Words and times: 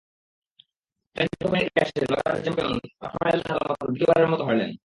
French 1.15 1.33
ওপেনের 1.45 1.67
ইতিহাসে 1.67 1.99
নয়বারের 2.03 2.41
চ্যাম্পিয়নস 2.43 2.83
রাফায়েল 3.03 3.39
নাদাল 3.41 3.65
মাত্র 3.69 3.85
দ্বিতীয়বারের 3.87 4.29
মতো 4.31 4.43
হারলেন। 4.47 4.71